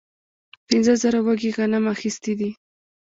[0.67, 2.49] پنځه زره وږي غنم اخیستي دي.